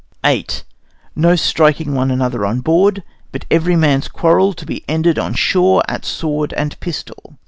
VIII 0.25 0.47
No 1.15 1.35
striking 1.35 1.93
one 1.93 2.09
another 2.09 2.43
on 2.43 2.61
board, 2.61 3.03
but 3.31 3.45
every 3.51 3.75
man's 3.75 4.07
quarrel 4.07 4.51
to 4.53 4.65
be 4.65 4.83
ended 4.87 5.19
on 5.19 5.35
shore, 5.35 5.83
at 5.87 6.05
sword 6.05 6.53
and 6.53 6.79
pistol. 6.79 7.37